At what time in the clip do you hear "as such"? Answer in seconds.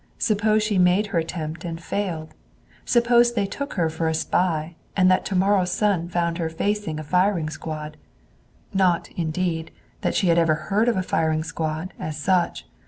11.99-12.65